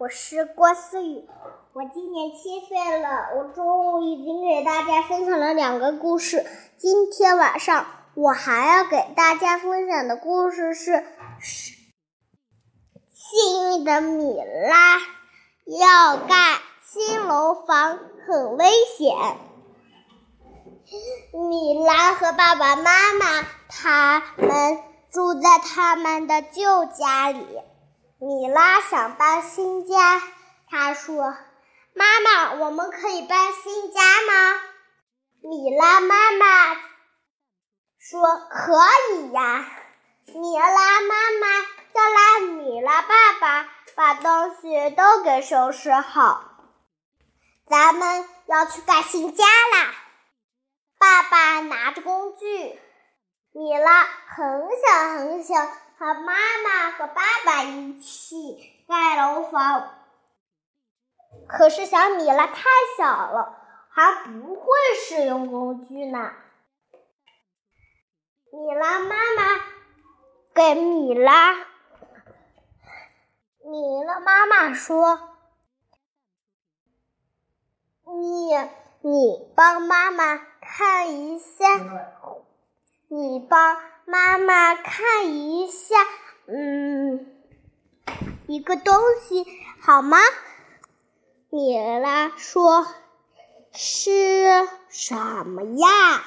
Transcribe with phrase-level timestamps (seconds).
[0.00, 1.28] 我是郭思雨，
[1.74, 3.36] 我今年七岁了。
[3.36, 6.46] 我中午已经给大家分享了两个故事，
[6.78, 7.84] 今天晚上
[8.14, 11.04] 我还要给大家分享的故事是：
[13.12, 15.00] 幸运的米拉
[15.66, 16.34] 要盖
[16.82, 18.64] 新楼房，很危
[18.96, 19.14] 险。
[21.50, 24.78] 米拉和爸爸妈妈他们
[25.10, 27.44] 住在他们的旧家里。
[28.22, 30.20] 米拉想搬新家，
[30.68, 31.34] 她说
[31.96, 34.60] ：“妈妈，我们可以搬新家吗？”
[35.40, 36.74] 米拉妈妈
[37.98, 38.20] 说
[38.52, 38.78] ：“可
[39.14, 39.66] 以呀。”
[40.34, 41.62] 米拉妈妈
[41.94, 46.44] 叫来米拉爸爸，把东西都给收拾好。
[47.66, 49.94] 咱们要去盖新家啦！
[50.98, 52.78] 爸爸拿着工具，
[53.52, 55.72] 米拉很想很想。
[56.00, 59.98] 和妈妈和爸爸一起盖楼房，
[61.46, 62.62] 可是小米拉太
[62.96, 63.58] 小了，
[63.90, 64.64] 还不会
[64.96, 66.32] 使用工具呢。
[68.50, 69.60] 米拉妈妈
[70.54, 71.52] 给米拉，
[73.62, 75.36] 米拉妈妈说
[78.08, 78.54] ：“你
[79.02, 81.66] 你帮妈妈看一下，
[83.08, 83.78] 你帮。”
[84.10, 85.94] 妈妈看一下，
[86.48, 87.26] 嗯，
[88.48, 89.46] 一个东西
[89.80, 90.18] 好吗？
[91.48, 92.88] 米拉说
[93.72, 95.14] ：“是什
[95.46, 96.24] 么呀？”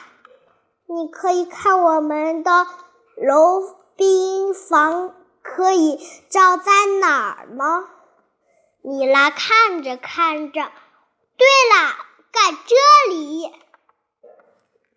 [0.87, 2.67] 你可以看我们的
[3.17, 7.89] 楼冰房可以照在哪儿吗？
[8.81, 10.71] 米拉看着看着，
[11.35, 11.97] 对了，
[12.31, 13.51] 在这里。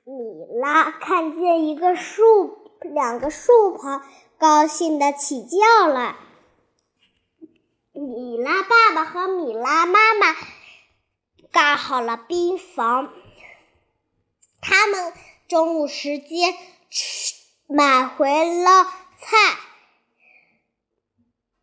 [0.05, 2.63] 米拉看见一个树。
[2.95, 4.03] 两个树旁
[4.39, 6.19] 高兴的起叫了。
[7.93, 10.37] 米拉爸爸和米拉妈妈
[11.51, 13.13] 盖好了冰房。
[14.61, 15.13] 他们
[15.49, 16.55] 中午时间
[16.91, 17.35] 吃
[17.67, 18.85] 买回了
[19.19, 19.59] 菜。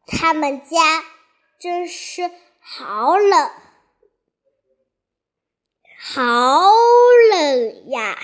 [0.05, 1.03] 他们家
[1.59, 3.51] 真是好冷，
[5.99, 6.71] 好
[7.31, 8.17] 冷呀！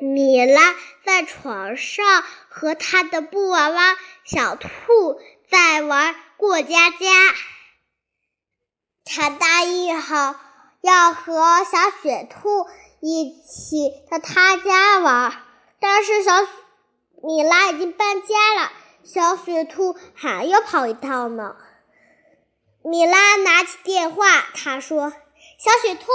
[0.00, 0.74] 米拉
[1.10, 4.68] 在床上和他的布娃娃小兔
[5.50, 7.34] 在玩过家家。
[9.04, 10.36] 他答应好
[10.80, 12.68] 要和小雪兔
[13.00, 15.42] 一起到他家玩，
[15.80, 16.32] 但是小
[17.24, 18.70] 米拉已经搬家了，
[19.02, 21.56] 小雪兔还要跑一趟呢。
[22.84, 25.10] 米拉拿起电话，他说
[25.58, 26.06] ：“小雪兔。”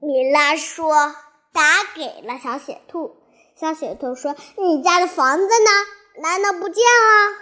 [0.00, 1.14] 米拉说
[1.60, 3.16] ：“打给了小雪兔。”
[3.54, 6.22] 小雪兔说：“你家的房子呢？
[6.22, 7.36] 难道不见了？”“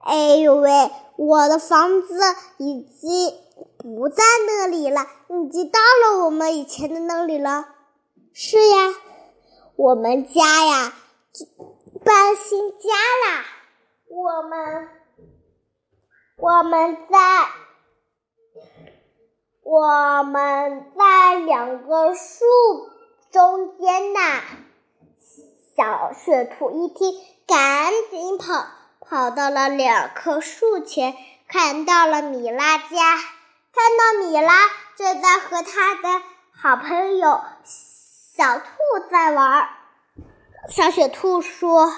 [0.00, 2.18] 哎呦喂，我的房子
[2.56, 3.34] 已经
[3.76, 7.68] 不在那里了，已经到了我们以前的那里了。
[8.32, 8.94] ”“是呀，
[9.76, 10.94] 我们家呀，
[12.04, 12.88] 搬新家
[13.26, 13.44] 啦。
[14.08, 14.88] 我们，
[16.38, 17.48] 我们在。”
[19.70, 22.46] 我们在两个树
[23.30, 24.20] 中间呢。
[25.76, 27.14] 小雪兔一听，
[27.46, 28.66] 赶紧跑，
[29.00, 31.16] 跑到了两棵树前，
[31.48, 34.52] 看到了米拉家，看到米拉
[34.96, 36.22] 正在和他的
[36.52, 38.66] 好朋友小兔
[39.10, 39.68] 在玩。
[40.68, 41.92] 小雪兔说：“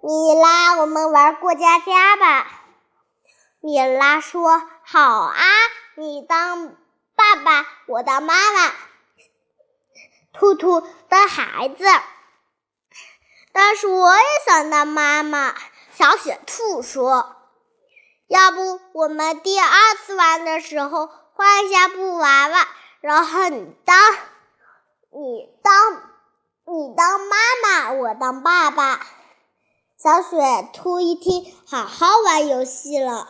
[0.00, 2.46] 米拉，我们玩过家家吧。”
[3.60, 5.44] 米拉说：“好啊，
[5.96, 6.74] 你当。”
[7.14, 8.72] 爸爸，我当妈妈，
[10.32, 11.84] 兔兔的孩子，
[13.52, 15.54] 但是我也想当妈妈。
[15.92, 17.36] 小雪兔说
[18.26, 22.68] ：“要不我们第二次玩的时候换一下布娃娃，
[23.00, 24.12] 然后你当，
[25.10, 25.94] 你当，
[26.66, 29.06] 你当妈妈，我当爸爸。”
[29.98, 33.28] 小雪兔一听，好好玩游戏了。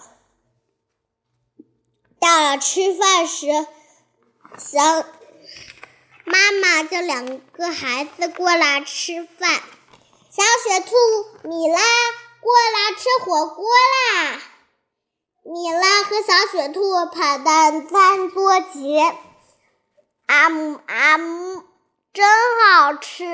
[2.21, 3.47] 到了吃饭时。
[4.59, 4.81] 小
[6.25, 9.51] 妈妈叫两个孩子过来吃饭。
[10.31, 11.81] 小雪兔、米拉
[12.41, 14.41] 过来吃火锅啦！
[15.43, 19.19] 米拉和小雪兔跑到餐桌前，
[20.27, 21.65] 啊姆啊姆，
[22.13, 22.27] 真
[22.63, 23.25] 好吃！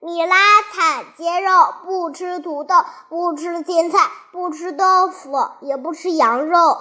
[0.00, 6.78] 米拉采鸡肉，不吃土豆，不吃青菜，不吃豆腐，也不吃羊肉。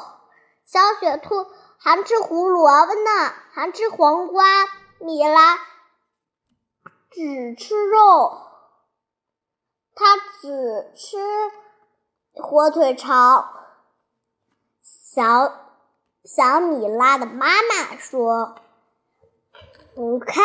[0.66, 1.48] 小雪兔。
[1.78, 4.44] 还吃胡萝卜呢，还吃黄瓜。
[4.98, 5.58] 米拉
[7.12, 8.40] 只吃肉，
[9.94, 11.18] 他只吃
[12.34, 13.52] 火腿肠。
[14.82, 15.54] 小
[16.24, 18.56] 小米拉的妈妈说
[19.96, 20.44] ：“你看，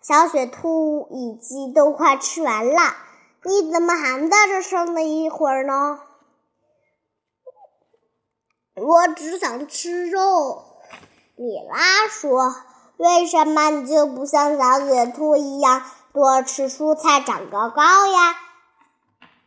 [0.00, 2.96] 小雪兔以及都快吃完了，
[3.42, 6.00] 你怎么还在这剩了一会儿呢？”
[8.74, 10.64] 我只想吃肉。
[11.36, 12.54] 米拉说
[12.96, 15.82] ：“为什么你就不像小雪兔一样
[16.12, 18.36] 多吃蔬菜长高高呀？”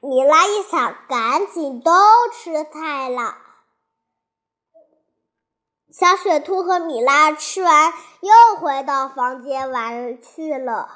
[0.02, 1.92] 米拉一想，赶紧都
[2.34, 3.38] 吃菜了。
[5.92, 10.90] 小雪兔和米拉吃完，又回到房间玩去了。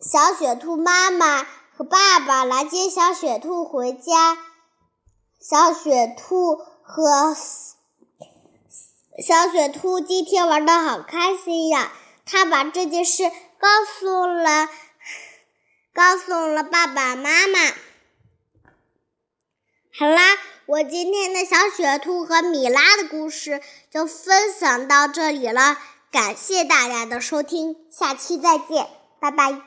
[0.00, 1.44] 小雪兔妈妈
[1.76, 4.38] 和爸爸来接小雪兔回家。
[5.40, 7.36] 小雪兔和
[9.24, 11.92] 小雪兔今天玩的好开心呀！
[12.24, 14.68] 他把这件事告诉了
[15.94, 17.58] 告诉了爸爸妈妈。
[19.98, 20.38] 好啦。
[20.64, 25.76] 我今天的小雪兔和米拉的故事就分享到这里了，
[26.12, 28.88] 感谢大家的收听，下期再见，
[29.20, 29.58] 拜拜。